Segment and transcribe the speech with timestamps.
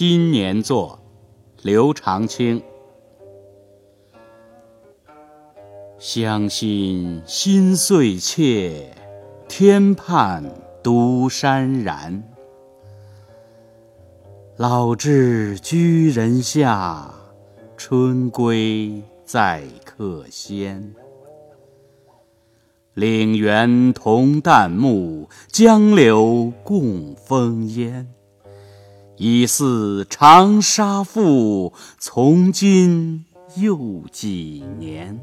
[0.00, 0.96] 新年作，
[1.60, 2.62] 刘长卿。
[5.98, 8.94] 乡心心碎切，
[9.48, 10.44] 天畔
[10.84, 12.22] 独潸然。
[14.56, 17.12] 老至居人下，
[17.76, 20.94] 春归在客先。
[22.94, 28.14] 岭猿同旦暮，江柳共风烟。
[29.18, 33.24] 已似长沙赋，从今
[33.56, 35.18] 又几年？